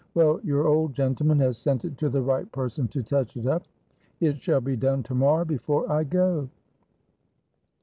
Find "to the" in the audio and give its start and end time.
1.99-2.23